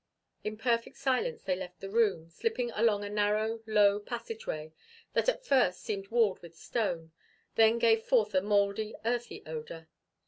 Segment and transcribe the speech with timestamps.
[0.43, 4.73] In perfect silence they left the room, slipping along a narrow, low passageway
[5.13, 7.11] that at first seemed walled with stone,
[7.53, 9.89] then gave forth a moldy, earthy odor.